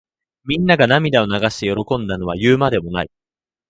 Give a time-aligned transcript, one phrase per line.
[0.45, 3.11] みんなが涙を流して喜んだのは言うまでもない。